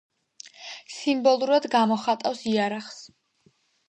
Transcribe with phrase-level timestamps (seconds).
[0.93, 2.97] სიმბოლურად გამოხატავს იარაღს.